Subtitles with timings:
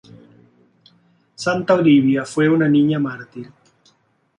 [1.35, 3.51] Santa Olivia, fue una niña mártir.